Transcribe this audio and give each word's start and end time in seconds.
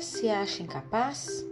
Se 0.00 0.30
acha 0.30 0.62
incapaz? 0.62 1.47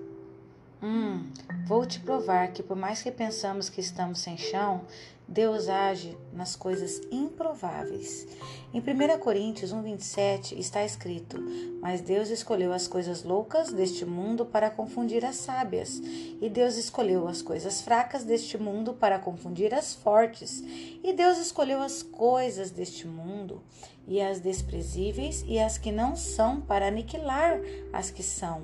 Vou 1.66 1.84
te 1.84 1.98
provar 1.98 2.52
que 2.52 2.62
por 2.62 2.76
mais 2.76 3.02
que 3.02 3.10
pensamos 3.10 3.68
que 3.68 3.80
estamos 3.80 4.20
sem 4.20 4.38
chão, 4.38 4.82
Deus 5.26 5.68
age 5.68 6.16
nas 6.32 6.54
coisas 6.54 7.00
improváveis. 7.10 8.24
Em 8.72 8.78
1 8.78 9.18
Coríntios 9.18 9.74
1,27 9.74 10.56
está 10.56 10.84
escrito: 10.84 11.42
Mas 11.82 12.00
Deus 12.00 12.28
escolheu 12.28 12.72
as 12.72 12.86
coisas 12.86 13.24
loucas 13.24 13.72
deste 13.72 14.04
mundo 14.04 14.46
para 14.46 14.70
confundir 14.70 15.24
as 15.24 15.34
sábias, 15.34 16.00
e 16.40 16.48
Deus 16.48 16.76
escolheu 16.76 17.26
as 17.26 17.42
coisas 17.42 17.80
fracas 17.80 18.22
deste 18.22 18.56
mundo 18.56 18.94
para 18.94 19.18
confundir 19.18 19.74
as 19.74 19.92
fortes, 19.92 20.62
e 21.02 21.12
Deus 21.12 21.36
escolheu 21.36 21.82
as 21.82 22.00
coisas 22.00 22.70
deste 22.70 23.08
mundo 23.08 23.60
e 24.06 24.20
as 24.20 24.38
desprezíveis 24.38 25.44
e 25.48 25.58
as 25.58 25.78
que 25.78 25.90
não 25.90 26.14
são 26.14 26.60
para 26.60 26.86
aniquilar 26.86 27.60
as 27.92 28.08
que 28.08 28.22
são. 28.22 28.62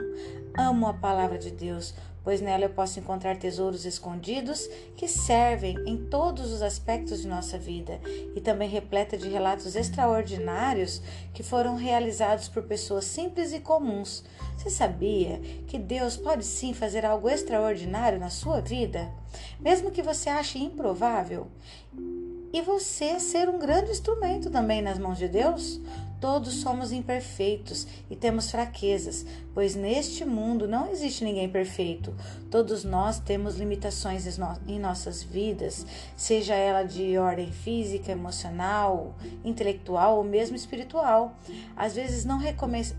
Amo 0.57 0.87
a 0.87 0.95
palavra 0.95 1.37
de 1.37 1.51
Deus 1.51 1.93
pois 2.25 2.41
nela 2.41 2.65
eu 2.65 2.71
posso 2.71 2.99
encontrar 2.99 3.37
tesouros 3.37 3.85
escondidos 3.85 4.69
que 4.97 5.09
servem 5.09 5.77
em 5.87 5.97
todos 5.97 6.53
os 6.53 6.63
aspectos 6.63 7.23
de 7.23 7.29
nossa 7.29 7.59
vida 7.59 8.01
e 8.35 8.41
também 8.41 8.69
repleta 8.69 9.17
de 9.17 9.29
relatos 9.29 9.75
extraordinários 9.75 11.03
que 11.33 11.43
foram 11.43 11.77
realizados 11.77 12.49
por 12.49 12.63
pessoas 12.63 13.05
simples 13.05 13.53
e 13.53 13.61
comuns. 13.61 14.25
Você 14.57 14.71
sabia 14.71 15.39
que 15.67 15.79
Deus 15.79 16.17
pode 16.17 16.45
sim 16.45 16.73
fazer 16.73 17.05
algo 17.05 17.29
extraordinário 17.29 18.19
na 18.19 18.31
sua 18.31 18.61
vida, 18.61 19.11
mesmo 19.61 19.91
que 19.91 20.03
você 20.03 20.29
ache 20.29 20.59
improvável? 20.59 21.49
E 22.53 22.61
você 22.61 23.19
ser 23.19 23.49
um 23.49 23.59
grande 23.59 23.91
instrumento 23.91 24.51
também 24.51 24.83
nas 24.83 24.99
mãos 24.99 25.19
de 25.19 25.27
Deus? 25.27 25.81
Todos 26.23 26.55
somos 26.61 26.93
imperfeitos 26.93 27.85
e 28.09 28.15
temos 28.15 28.49
fraquezas, 28.49 29.27
pois 29.53 29.75
neste 29.75 30.25
mundo 30.25 30.69
não 30.69 30.89
existe 30.89 31.25
ninguém 31.25 31.49
perfeito. 31.49 32.15
Todos 32.49 32.85
nós 32.85 33.19
temos 33.19 33.57
limitações 33.57 34.39
em 34.69 34.79
nossas 34.79 35.21
vidas, 35.25 35.85
seja 36.15 36.55
ela 36.55 36.85
de 36.85 37.19
ordem 37.19 37.51
física, 37.51 38.13
emocional, 38.13 39.17
intelectual 39.45 40.19
ou 40.19 40.23
mesmo 40.23 40.55
espiritual. 40.55 41.37
Às 41.77 41.97
vezes 41.97 42.25
não, 42.25 42.39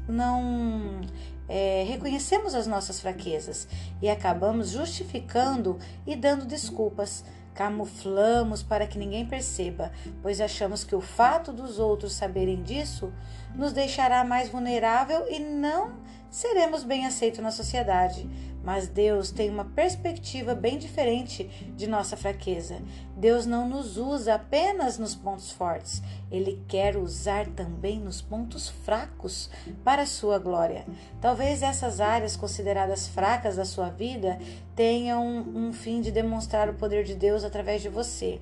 não 0.06 1.00
é, 1.48 1.86
reconhecemos 1.88 2.54
as 2.54 2.68
nossas 2.68 3.00
fraquezas 3.00 3.70
e 4.02 4.10
acabamos 4.10 4.72
justificando 4.72 5.80
e 6.06 6.14
dando 6.14 6.46
desculpas. 6.46 7.24
Camuflamos 7.54 8.64
para 8.64 8.88
que 8.88 8.98
ninguém 8.98 9.26
perceba, 9.26 9.92
pois 10.22 10.42
achamos 10.42 10.84
que 10.84 10.96
o 10.96 11.02
fato 11.02 11.54
dos 11.54 11.80
outros 11.80 12.14
saberem 12.14 12.64
disso 12.64 13.14
nos 13.56 13.74
deixará 13.74 14.24
mais 14.24 14.50
vulnerável 14.50 15.26
e 15.30 15.40
não 15.40 15.94
seremos 16.30 16.84
bem 16.84 17.06
aceitos 17.06 17.40
na 17.40 17.52
sociedade. 17.52 18.28
Mas 18.64 18.88
Deus 18.88 19.30
tem 19.30 19.50
uma 19.50 19.66
perspectiva 19.66 20.56
bem 20.56 20.78
diferente 20.78 21.44
de 21.76 21.86
nossa 21.86 22.16
fraqueza. 22.16 22.82
Deus 23.16 23.46
não 23.46 23.68
nos 23.68 23.98
usa 23.98 24.36
apenas 24.36 24.98
nos 24.98 25.14
pontos 25.14 25.52
fortes, 25.52 26.02
Ele 26.32 26.64
quer 26.68 26.96
usar 26.96 27.48
também 27.48 28.00
nos 28.00 28.22
pontos 28.22 28.70
fracos 28.70 29.50
para 29.84 30.04
a 30.04 30.08
sua 30.08 30.40
glória. 30.40 30.86
Talvez 31.20 31.62
essas 31.62 32.00
áreas 32.00 32.38
consideradas 32.38 33.08
fracas 33.08 33.58
da 33.58 33.66
sua 33.66 33.90
vida 33.90 34.40
tenham 34.76 35.26
um 35.26 35.74
fim 35.74 36.00
de 36.00 36.12
demonstrar 36.12 36.70
o 36.70 36.74
poder 36.74 37.04
de 37.04 37.16
Deus 37.16 37.44
através 37.44 37.82
de 37.82 37.90
você. 37.90 38.40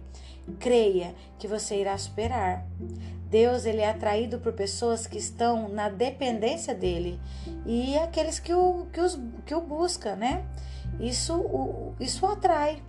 Creia 0.59 1.15
que 1.39 1.47
você 1.47 1.79
irá 1.79 1.97
superar. 1.97 2.65
Deus 3.31 3.65
ele 3.65 3.79
é 3.79 3.89
atraído 3.89 4.39
por 4.39 4.51
pessoas 4.51 5.07
que 5.07 5.17
estão 5.17 5.69
na 5.69 5.87
dependência 5.87 6.75
dele 6.75 7.17
e 7.65 7.97
aqueles 7.97 8.39
que 8.39 8.53
o, 8.53 8.87
que 8.91 8.99
os, 8.99 9.17
que 9.45 9.55
o 9.55 9.61
buscam, 9.61 10.17
né? 10.17 10.43
Isso, 10.99 11.33
o, 11.33 11.95
isso 11.97 12.25
atrai. 12.25 12.83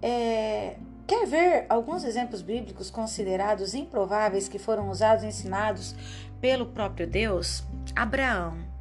É, 0.00 0.76
quer 1.08 1.26
ver 1.26 1.66
alguns 1.68 2.04
exemplos 2.04 2.40
bíblicos 2.40 2.88
considerados 2.88 3.74
improváveis 3.74 4.48
que 4.48 4.60
foram 4.60 4.88
usados 4.90 5.24
e 5.24 5.26
ensinados 5.26 5.96
pelo 6.40 6.66
próprio 6.66 7.08
Deus? 7.08 7.64
Abraão. 7.96 8.73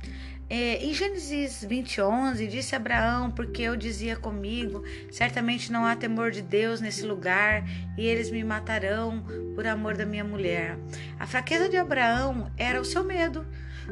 É, 0.50 0.84
em 0.84 0.94
Gênesis 0.94 1.64
20, 1.64 2.02
11, 2.02 2.48
disse 2.48 2.76
Abraão, 2.76 3.32
porque 3.32 3.62
eu 3.64 3.76
dizia 3.76 4.16
comigo: 4.16 4.84
certamente 5.12 5.72
não 5.72 5.86
há 5.86 5.96
temor 5.96 6.32
de 6.32 6.42
Deus 6.42 6.82
nesse 6.82 7.06
lugar, 7.06 7.64
e 7.98 8.06
eles 8.06 8.30
me 8.30 8.44
matarão 8.44 9.24
por 9.56 9.66
amor 9.66 9.96
da 9.96 10.06
minha 10.06 10.24
mulher. 10.24 10.78
A 11.20 11.26
fraqueza 11.26 11.70
de 11.70 11.78
Abraão 11.78 12.52
era 12.58 12.80
o 12.80 12.86
seu 12.86 13.04
medo. 13.04 13.46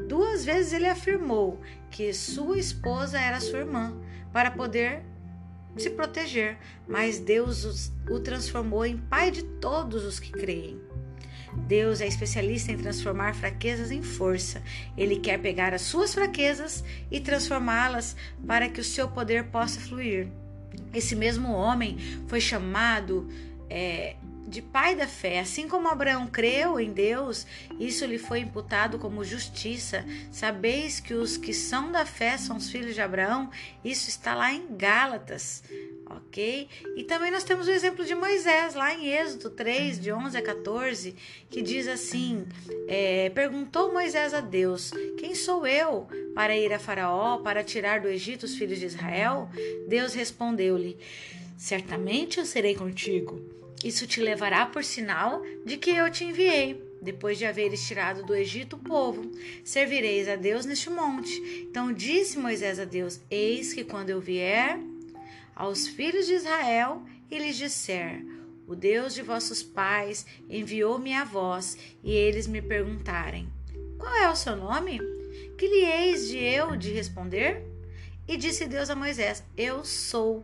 Duas 0.07 0.45
vezes 0.45 0.73
ele 0.73 0.87
afirmou 0.87 1.61
que 1.89 2.13
sua 2.13 2.57
esposa 2.57 3.19
era 3.19 3.39
sua 3.39 3.59
irmã, 3.59 3.99
para 4.31 4.51
poder 4.51 5.03
se 5.77 5.89
proteger, 5.89 6.57
mas 6.87 7.19
Deus 7.19 7.91
o 8.09 8.19
transformou 8.19 8.85
em 8.85 8.97
pai 8.97 9.31
de 9.31 9.43
todos 9.43 10.05
os 10.05 10.19
que 10.19 10.31
creem. 10.31 10.79
Deus 11.53 12.01
é 12.01 12.07
especialista 12.07 12.71
em 12.71 12.77
transformar 12.77 13.35
fraquezas 13.35 13.91
em 13.91 14.01
força. 14.01 14.61
Ele 14.97 15.17
quer 15.17 15.39
pegar 15.39 15.73
as 15.73 15.81
suas 15.81 16.13
fraquezas 16.13 16.83
e 17.09 17.19
transformá-las 17.19 18.15
para 18.45 18.69
que 18.69 18.79
o 18.79 18.83
seu 18.83 19.07
poder 19.07 19.45
possa 19.45 19.79
fluir. 19.79 20.27
Esse 20.93 21.15
mesmo 21.15 21.51
homem 21.51 21.97
foi 22.27 22.39
chamado 22.39 23.29
é, 23.69 24.15
de 24.47 24.61
pai 24.61 24.95
da 24.95 25.07
fé. 25.07 25.39
Assim 25.39 25.67
como 25.67 25.87
Abraão 25.87 26.27
creu 26.27 26.79
em 26.79 26.91
Deus, 26.91 27.45
isso 27.79 28.05
lhe 28.05 28.17
foi 28.17 28.39
imputado 28.39 28.99
como 28.99 29.23
justiça. 29.23 30.05
Sabeis 30.31 30.99
que 30.99 31.13
os 31.13 31.37
que 31.37 31.53
são 31.53 31.91
da 31.91 32.05
fé 32.05 32.37
são 32.37 32.57
os 32.57 32.69
filhos 32.69 32.93
de 32.93 33.01
Abraão? 33.01 33.49
Isso 33.83 34.09
está 34.09 34.35
lá 34.35 34.53
em 34.53 34.75
Gálatas 34.75 35.63
ok? 36.17 36.67
E 36.95 37.03
também 37.03 37.31
nós 37.31 37.43
temos 37.43 37.67
o 37.67 37.71
exemplo 37.71 38.05
de 38.05 38.15
Moisés, 38.15 38.73
lá 38.73 38.93
em 38.93 39.07
Êxodo 39.07 39.49
3, 39.49 39.99
de 39.99 40.11
11 40.11 40.37
a 40.37 40.41
14, 40.41 41.15
que 41.49 41.61
diz 41.61 41.87
assim: 41.87 42.45
é, 42.87 43.29
Perguntou 43.29 43.91
Moisés 43.93 44.33
a 44.33 44.41
Deus: 44.41 44.91
Quem 45.17 45.35
sou 45.35 45.65
eu 45.65 46.07
para 46.33 46.55
ir 46.55 46.73
a 46.73 46.79
Faraó, 46.79 47.37
para 47.37 47.63
tirar 47.63 47.99
do 48.01 48.07
Egito 48.07 48.43
os 48.43 48.55
filhos 48.55 48.79
de 48.79 48.85
Israel? 48.85 49.49
Deus 49.87 50.13
respondeu-lhe: 50.13 50.97
Certamente 51.57 52.39
eu 52.39 52.45
serei 52.45 52.75
contigo. 52.75 53.41
Isso 53.83 54.05
te 54.05 54.21
levará 54.21 54.65
por 54.65 54.83
sinal 54.83 55.41
de 55.65 55.77
que 55.77 55.91
eu 55.91 56.09
te 56.11 56.23
enviei. 56.23 56.91
Depois 57.01 57.39
de 57.39 57.45
haveres 57.45 57.85
tirado 57.87 58.23
do 58.23 58.35
Egito 58.35 58.75
o 58.75 58.79
povo, 58.79 59.31
servireis 59.63 60.29
a 60.29 60.35
Deus 60.35 60.67
neste 60.67 60.87
monte. 60.87 61.41
Então 61.67 61.91
disse 61.91 62.37
Moisés 62.37 62.79
a 62.79 62.85
Deus: 62.85 63.19
Eis 63.29 63.73
que 63.73 63.83
quando 63.83 64.11
eu 64.11 64.21
vier 64.21 64.79
aos 65.61 65.87
filhos 65.87 66.25
de 66.25 66.33
Israel 66.33 67.03
e 67.29 67.37
lhes 67.37 67.55
disser: 67.55 68.25
O 68.67 68.75
Deus 68.75 69.13
de 69.13 69.21
vossos 69.21 69.61
pais 69.61 70.25
enviou-me 70.49 71.13
a 71.13 71.23
vós, 71.23 71.77
e 72.03 72.11
eles 72.11 72.47
me 72.47 72.63
perguntarem: 72.63 73.47
Qual 73.99 74.11
é 74.15 74.27
o 74.27 74.35
seu 74.35 74.55
nome? 74.55 74.99
Que 75.59 75.67
lhe 75.67 75.85
eis 75.85 76.27
de 76.27 76.39
eu 76.39 76.75
de 76.75 76.91
responder? 76.91 77.63
E 78.27 78.37
disse 78.37 78.65
Deus 78.65 78.89
a 78.89 78.95
Moisés: 78.95 79.43
Eu 79.55 79.85
sou 79.85 80.43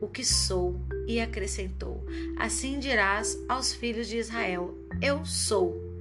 o 0.00 0.06
que 0.06 0.24
sou. 0.24 0.78
E 1.08 1.20
acrescentou: 1.20 2.00
Assim 2.38 2.78
dirás 2.78 3.36
aos 3.48 3.72
filhos 3.72 4.06
de 4.06 4.18
Israel: 4.18 4.78
Eu 5.00 5.26
sou 5.26 5.91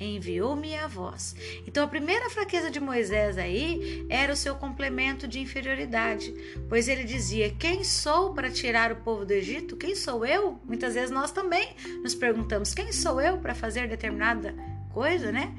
enviou-me 0.00 0.74
a 0.76 0.86
vós. 0.86 1.34
Então 1.66 1.84
a 1.84 1.88
primeira 1.88 2.30
fraqueza 2.30 2.70
de 2.70 2.80
Moisés 2.80 3.36
aí 3.38 4.06
era 4.08 4.32
o 4.32 4.36
seu 4.36 4.54
complemento 4.54 5.26
de 5.26 5.40
inferioridade, 5.40 6.34
pois 6.68 6.88
ele 6.88 7.04
dizia: 7.04 7.50
Quem 7.50 7.84
sou 7.84 8.32
para 8.32 8.50
tirar 8.50 8.92
o 8.92 8.96
povo 8.96 9.24
do 9.24 9.32
Egito? 9.32 9.76
Quem 9.76 9.94
sou 9.94 10.24
eu? 10.24 10.60
Muitas 10.64 10.94
vezes 10.94 11.10
nós 11.10 11.30
também 11.30 11.74
nos 12.02 12.14
perguntamos: 12.14 12.74
Quem 12.74 12.92
sou 12.92 13.20
eu 13.20 13.38
para 13.38 13.54
fazer 13.54 13.88
determinada 13.88 14.54
coisa, 14.98 15.30
né? 15.30 15.54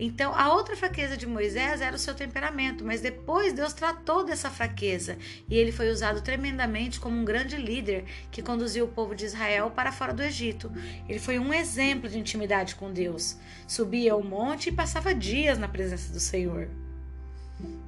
Então, 0.00 0.34
a 0.34 0.52
outra 0.52 0.74
fraqueza 0.74 1.16
de 1.16 1.26
Moisés 1.26 1.80
era 1.80 1.94
o 1.94 1.98
seu 1.98 2.12
temperamento, 2.12 2.84
mas 2.84 3.00
depois 3.00 3.52
Deus 3.52 3.72
tratou 3.72 4.24
dessa 4.24 4.50
fraqueza 4.50 5.16
e 5.48 5.54
ele 5.54 5.70
foi 5.70 5.90
usado 5.90 6.20
tremendamente 6.22 6.98
como 6.98 7.16
um 7.16 7.24
grande 7.24 7.54
líder 7.56 8.04
que 8.32 8.42
conduziu 8.42 8.86
o 8.86 8.88
povo 8.88 9.14
de 9.14 9.26
Israel 9.26 9.70
para 9.70 9.92
fora 9.92 10.12
do 10.12 10.24
Egito. 10.24 10.72
Ele 11.08 11.20
foi 11.20 11.38
um 11.38 11.54
exemplo 11.54 12.08
de 12.08 12.18
intimidade 12.18 12.74
com 12.74 12.92
Deus. 12.92 13.36
Subia 13.64 14.12
ao 14.12 14.24
monte 14.24 14.70
e 14.70 14.72
passava 14.72 15.14
dias 15.14 15.56
na 15.56 15.68
presença 15.68 16.12
do 16.12 16.18
Senhor. 16.18 16.68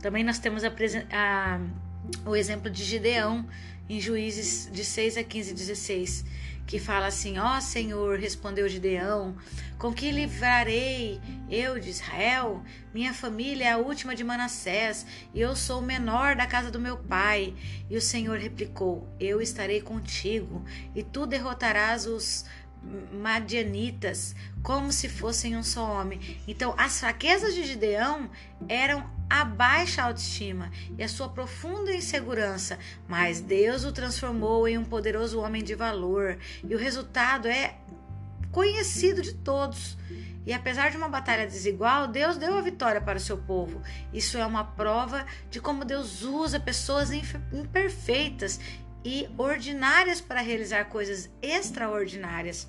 Também 0.00 0.22
nós 0.22 0.38
temos 0.38 0.62
a, 0.62 0.72
a, 1.10 1.60
o 2.24 2.36
exemplo 2.36 2.70
de 2.70 2.84
Gideão 2.84 3.44
em 3.88 4.00
Juízes 4.00 4.70
de 4.70 4.84
6 4.84 5.16
a 5.16 5.24
15, 5.24 5.52
16 5.52 6.24
que 6.72 6.78
fala 6.78 7.08
assim: 7.08 7.38
Ó 7.38 7.58
oh, 7.58 7.60
Senhor, 7.60 8.18
respondeu 8.18 8.66
Gideão, 8.66 9.36
com 9.76 9.92
que 9.92 10.10
livrarei 10.10 11.20
eu 11.50 11.78
de 11.78 11.90
Israel? 11.90 12.64
Minha 12.94 13.12
família 13.12 13.64
é 13.66 13.72
a 13.72 13.76
última 13.76 14.14
de 14.14 14.24
Manassés, 14.24 15.04
e 15.34 15.40
eu 15.42 15.54
sou 15.54 15.80
o 15.80 15.84
menor 15.84 16.34
da 16.34 16.46
casa 16.46 16.70
do 16.70 16.80
meu 16.80 16.96
pai. 16.96 17.54
E 17.90 17.96
o 17.98 18.00
Senhor 18.00 18.38
replicou: 18.38 19.06
Eu 19.20 19.42
estarei 19.42 19.82
contigo, 19.82 20.64
e 20.94 21.02
tu 21.02 21.26
derrotarás 21.26 22.06
os 22.06 22.46
madianitas 23.12 24.34
como 24.62 24.92
se 24.92 25.08
fossem 25.08 25.56
um 25.56 25.62
só 25.62 25.84
homem. 25.84 26.20
Então, 26.46 26.74
as 26.76 27.00
fraquezas 27.00 27.54
de 27.54 27.64
Gideão 27.64 28.30
eram 28.68 29.08
a 29.28 29.44
baixa 29.44 30.02
autoestima 30.02 30.70
e 30.98 31.02
a 31.02 31.08
sua 31.08 31.28
profunda 31.28 31.94
insegurança, 31.94 32.78
mas 33.08 33.40
Deus 33.40 33.84
o 33.84 33.92
transformou 33.92 34.68
em 34.68 34.76
um 34.76 34.84
poderoso 34.84 35.40
homem 35.40 35.64
de 35.64 35.74
valor, 35.74 36.38
e 36.62 36.74
o 36.74 36.78
resultado 36.78 37.48
é 37.48 37.76
conhecido 38.50 39.22
de 39.22 39.34
todos. 39.34 39.96
E 40.44 40.52
apesar 40.52 40.90
de 40.90 40.96
uma 40.96 41.08
batalha 41.08 41.46
desigual, 41.46 42.08
Deus 42.08 42.36
deu 42.36 42.58
a 42.58 42.60
vitória 42.60 43.00
para 43.00 43.16
o 43.16 43.20
seu 43.20 43.38
povo. 43.38 43.80
Isso 44.12 44.36
é 44.36 44.44
uma 44.44 44.64
prova 44.64 45.24
de 45.48 45.60
como 45.60 45.84
Deus 45.84 46.22
usa 46.22 46.58
pessoas 46.58 47.10
imperfeitas 47.12 48.60
e 49.04 49.28
ordinárias 49.36 50.20
para 50.20 50.40
realizar 50.40 50.84
coisas 50.86 51.30
extraordinárias, 51.40 52.68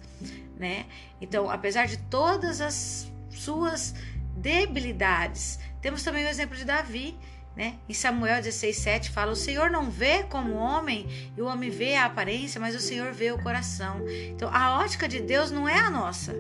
né? 0.58 0.86
Então, 1.22 1.50
apesar 1.50 1.88
de 1.88 1.98
todas 1.98 2.62
as 2.62 3.12
suas 3.30 3.94
debilidades, 4.36 5.60
temos 5.82 6.04
também 6.04 6.26
o 6.26 6.30
exemplo 6.30 6.56
de 6.56 6.66
Davi, 6.66 7.18
né? 7.56 7.76
Em 7.88 7.94
Samuel 7.94 8.42
16:7 8.42 9.10
fala: 9.10 9.32
"O 9.32 9.36
Senhor 9.36 9.70
não 9.70 9.90
vê 9.90 10.24
como 10.24 10.56
homem, 10.56 11.08
e 11.38 11.42
o 11.42 11.46
homem 11.46 11.70
vê 11.70 11.96
a 11.96 12.06
aparência, 12.06 12.60
mas 12.60 12.76
o 12.76 12.80
Senhor 12.80 13.14
vê 13.14 13.32
o 13.32 13.42
coração". 13.42 14.02
Então, 14.30 14.50
a 14.52 14.80
ótica 14.80 15.08
de 15.08 15.20
Deus 15.20 15.52
não 15.52 15.70
é 15.70 15.78
a 15.78 15.90
nossa 15.90 16.34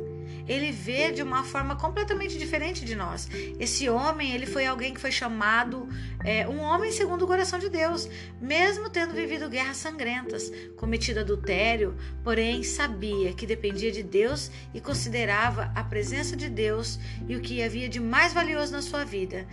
ele 0.47 0.71
vê 0.71 1.11
de 1.11 1.21
uma 1.21 1.43
forma 1.43 1.75
completamente 1.75 2.37
diferente 2.37 2.83
de 2.83 2.95
nós. 2.95 3.29
Esse 3.59 3.89
homem, 3.89 4.33
ele 4.33 4.45
foi 4.45 4.65
alguém 4.65 4.93
que 4.93 4.99
foi 4.99 5.11
chamado 5.11 5.87
é, 6.23 6.47
um 6.47 6.59
homem 6.59 6.91
segundo 6.91 7.23
o 7.23 7.27
coração 7.27 7.59
de 7.59 7.69
Deus, 7.69 8.09
mesmo 8.41 8.89
tendo 8.89 9.13
vivido 9.13 9.49
guerras 9.49 9.77
sangrentas, 9.77 10.51
cometido 10.75 11.19
adultério, 11.21 11.95
porém 12.23 12.63
sabia 12.63 13.33
que 13.33 13.45
dependia 13.45 13.91
de 13.91 14.03
Deus 14.03 14.51
e 14.73 14.81
considerava 14.81 15.71
a 15.75 15.83
presença 15.83 16.35
de 16.35 16.49
Deus 16.49 16.99
e 17.27 17.35
o 17.35 17.41
que 17.41 17.61
havia 17.61 17.87
de 17.87 17.99
mais 17.99 18.33
valioso 18.33 18.71
na 18.71 18.81
sua 18.81 19.03
vida, 19.03 19.47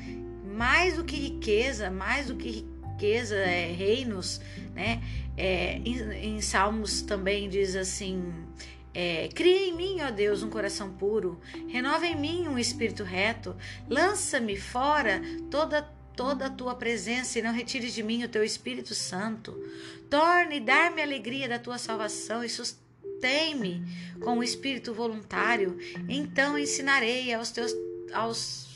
mais 0.56 0.96
do 0.96 1.04
que 1.04 1.16
riqueza, 1.16 1.90
mais 1.90 2.26
do 2.26 2.36
que 2.36 2.66
riqueza, 3.00 3.36
é, 3.36 3.72
reinos, 3.72 4.40
né? 4.74 5.02
É, 5.36 5.76
em, 5.78 6.36
em 6.36 6.40
Salmos 6.42 7.00
também 7.00 7.48
diz 7.48 7.74
assim 7.74 8.30
é, 8.92 9.28
cria 9.28 9.68
em 9.68 9.74
mim, 9.74 10.00
ó 10.00 10.10
Deus, 10.10 10.42
um 10.42 10.50
coração 10.50 10.92
puro, 10.92 11.40
renova 11.68 12.06
em 12.06 12.16
mim 12.16 12.48
um 12.48 12.58
espírito 12.58 13.04
reto, 13.04 13.56
lança-me 13.88 14.56
fora 14.56 15.20
toda 15.50 15.82
toda 16.16 16.46
a 16.46 16.50
tua 16.50 16.74
presença 16.74 17.38
e 17.38 17.42
não 17.42 17.50
retires 17.50 17.94
de 17.94 18.02
mim 18.02 18.22
o 18.22 18.28
teu 18.28 18.44
Espírito 18.44 18.94
Santo. 18.94 19.58
Torne 20.10 20.56
e 20.56 20.60
dar-me 20.60 21.00
a 21.00 21.04
alegria 21.04 21.48
da 21.48 21.58
tua 21.58 21.78
salvação 21.78 22.44
e 22.44 22.48
sustém-me 22.48 23.82
com 24.20 24.36
o 24.36 24.42
espírito 24.42 24.92
voluntário. 24.92 25.78
Então 26.06 26.58
ensinarei 26.58 27.32
aos 27.32 27.50
teus 27.50 27.72
aos 28.12 28.68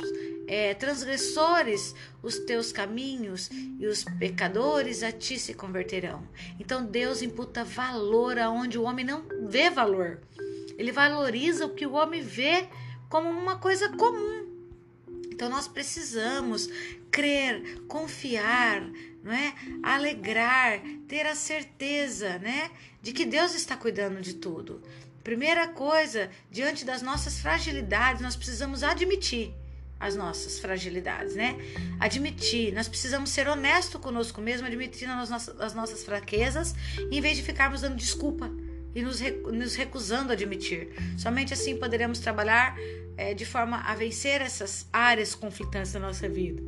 é, 0.46 0.74
transgressores 0.74 1.94
os 2.22 2.38
teus 2.38 2.72
caminhos 2.72 3.50
e 3.78 3.86
os 3.86 4.04
pecadores 4.04 5.02
a 5.02 5.12
ti 5.12 5.38
se 5.38 5.54
converterão. 5.54 6.26
Então 6.58 6.84
Deus 6.84 7.22
imputa 7.22 7.64
valor 7.64 8.38
aonde 8.38 8.78
o 8.78 8.82
homem 8.82 9.04
não 9.04 9.24
vê 9.46 9.70
valor. 9.70 10.20
Ele 10.76 10.92
valoriza 10.92 11.66
o 11.66 11.74
que 11.74 11.86
o 11.86 11.92
homem 11.92 12.22
vê 12.22 12.68
como 13.08 13.28
uma 13.28 13.58
coisa 13.58 13.88
comum. 13.90 14.52
Então 15.30 15.48
nós 15.48 15.66
precisamos 15.66 16.68
crer, 17.10 17.80
confiar, 17.86 18.82
não 19.22 19.32
é? 19.32 19.54
Alegrar, 19.82 20.80
ter 21.08 21.26
a 21.26 21.34
certeza, 21.34 22.38
né, 22.38 22.70
de 23.00 23.12
que 23.12 23.24
Deus 23.24 23.54
está 23.54 23.76
cuidando 23.76 24.20
de 24.20 24.34
tudo. 24.34 24.82
Primeira 25.22 25.68
coisa, 25.68 26.30
diante 26.50 26.84
das 26.84 27.02
nossas 27.02 27.38
fragilidades, 27.38 28.20
nós 28.20 28.36
precisamos 28.36 28.82
admitir 28.82 29.54
as 30.04 30.14
nossas 30.14 30.58
fragilidades, 30.58 31.34
né? 31.34 31.56
Admitir, 31.98 32.74
nós 32.74 32.86
precisamos 32.86 33.30
ser 33.30 33.48
honestos 33.48 34.00
conosco 34.00 34.40
mesmo, 34.40 34.66
admitindo 34.66 35.12
as 35.12 35.30
nossas, 35.30 35.60
as 35.60 35.74
nossas 35.74 36.04
fraquezas, 36.04 36.74
em 37.10 37.20
vez 37.20 37.38
de 37.38 37.42
ficarmos 37.42 37.80
dando 37.80 37.96
desculpa 37.96 38.50
e 38.94 39.02
nos, 39.02 39.20
nos 39.20 39.74
recusando 39.74 40.30
a 40.30 40.34
admitir. 40.34 40.90
Somente 41.16 41.54
assim 41.54 41.76
poderemos 41.76 42.18
trabalhar 42.18 42.76
é, 43.16 43.32
de 43.32 43.46
forma 43.46 43.78
a 43.78 43.94
vencer 43.94 44.42
essas 44.42 44.86
áreas 44.92 45.34
conflitantes 45.34 45.92
da 45.92 46.00
nossa 46.00 46.28
vida. 46.28 46.62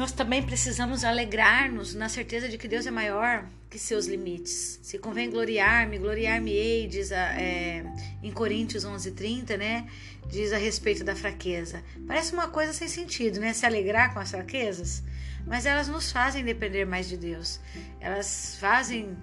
Nós 0.00 0.12
também 0.12 0.42
precisamos 0.42 1.04
alegrar-nos 1.04 1.94
na 1.94 2.08
certeza 2.08 2.48
de 2.48 2.56
que 2.56 2.66
Deus 2.66 2.86
é 2.86 2.90
maior 2.90 3.44
que 3.68 3.78
seus 3.78 4.06
limites. 4.06 4.80
Se 4.82 4.98
convém 4.98 5.28
gloriar-me, 5.28 5.98
gloriar-me-ei, 5.98 6.86
diz 6.86 7.12
a, 7.12 7.38
é, 7.38 7.84
em 8.22 8.32
Coríntios 8.32 8.82
11:30, 8.86 9.58
né? 9.58 9.86
Diz 10.26 10.54
a 10.54 10.56
respeito 10.56 11.04
da 11.04 11.14
fraqueza. 11.14 11.84
Parece 12.06 12.32
uma 12.32 12.48
coisa 12.48 12.72
sem 12.72 12.88
sentido, 12.88 13.40
né? 13.40 13.52
Se 13.52 13.66
alegrar 13.66 14.14
com 14.14 14.20
as 14.20 14.30
fraquezas, 14.30 15.02
mas 15.46 15.66
elas 15.66 15.86
nos 15.86 16.10
fazem 16.10 16.42
depender 16.42 16.86
mais 16.86 17.06
de 17.06 17.18
Deus. 17.18 17.60
Elas 18.00 18.56
fazem 18.58 19.14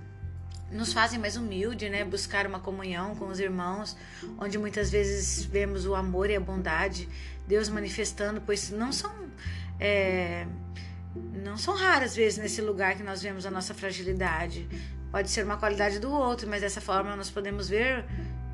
nos 0.72 0.94
fazem 0.94 1.18
mais 1.18 1.38
humilde, 1.38 1.90
né? 1.90 2.06
Buscar 2.06 2.46
uma 2.46 2.60
comunhão 2.60 3.16
com 3.16 3.26
os 3.30 3.40
irmãos, 3.40 3.98
onde 4.38 4.60
muitas 4.60 4.92
vezes 4.92 5.44
vemos 5.44 5.88
o 5.88 5.96
amor 5.96 6.30
e 6.30 6.36
a 6.36 6.40
bondade, 6.40 7.10
Deus 7.48 7.68
manifestando, 7.68 8.40
pois 8.42 8.70
não 8.70 8.92
são 8.92 9.28
é, 9.80 10.46
não 11.44 11.58
são 11.58 11.76
raras 11.76 12.16
vezes 12.16 12.38
nesse 12.38 12.62
lugar 12.62 12.96
que 12.96 13.04
nós 13.04 13.22
vemos 13.22 13.46
a 13.46 13.52
nossa 13.52 13.74
fragilidade. 13.74 14.68
Pode 15.12 15.30
ser 15.30 15.44
uma 15.46 15.58
qualidade 15.58 16.00
do 16.00 16.12
outro, 16.12 16.48
mas 16.50 16.62
dessa 16.62 16.82
forma 16.82 17.16
nós 17.16 17.30
podemos 17.30 17.70
ver 17.70 18.06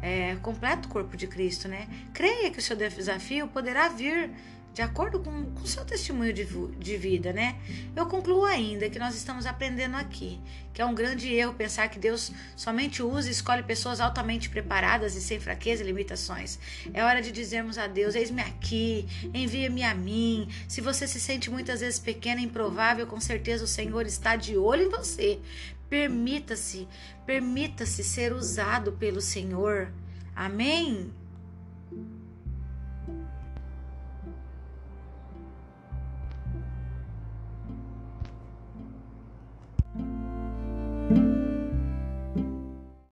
é, 0.02 0.36
completo 0.42 0.88
corpo 0.90 1.16
de 1.18 1.28
Cristo, 1.28 1.68
né? 1.68 1.88
Creia 2.14 2.52
que 2.52 2.60
o 2.60 2.62
seu 2.62 2.76
desafio 2.76 3.48
poderá 3.48 3.90
vir 3.90 4.32
de 4.74 4.82
acordo 4.82 5.20
com 5.20 5.54
o 5.62 5.68
seu 5.68 5.86
testemunho 5.86 6.34
de, 6.34 6.46
de, 6.80 6.98
vida, 6.98 7.32
né? 7.32 7.56
Eu 7.96 8.08
concluo 8.08 8.44
ainda 8.44 8.90
que 8.90 8.98
nós 8.98 9.16
estamos 9.16 9.46
aprendendo 9.46 9.96
aqui, 9.96 10.42
que 10.74 10.82
é 10.82 10.86
um 10.86 10.96
grande 10.96 11.32
erro 11.32 11.54
pensar 11.54 11.88
que 11.90 12.00
Deus 12.00 12.32
somente 12.56 13.04
usa 13.04 13.28
e 13.30 13.32
escolhe 13.32 13.62
pessoas 13.62 14.00
altamente 14.00 14.50
preparadas 14.50 15.16
e 15.16 15.22
sem 15.22 15.40
fraqueza 15.40 15.84
e 15.84 15.86
limitações. 15.86 16.58
É 16.92 17.04
hora 17.04 17.22
de 17.22 17.32
dizermos 17.32 17.78
a 17.78 17.86
Deus: 17.86 18.16
Eis-me 18.16 18.42
aqui, 18.42 19.08
envia-me 19.32 19.84
a 19.84 19.94
mim. 19.94 20.50
Se 20.68 20.82
você 20.82 21.08
se 21.08 21.20
sente 21.20 21.52
muitas 21.52 21.82
vezes 21.82 22.00
pequena 22.00 22.42
e 22.42 22.46
improvável, 22.46 23.06
com 23.06 23.22
certeza 23.22 23.66
o 23.66 23.68
Senhor 23.68 24.08
está 24.08 24.36
de 24.36 24.58
olho 24.58 24.88
em 24.88 24.90
você. 24.90 25.40
Permita-se, 25.88 26.88
permita-se 27.28 28.04
ser 28.04 28.34
usado 28.34 28.94
pelo 28.94 29.22
Senhor. 29.22 29.94
Amém? 30.36 31.14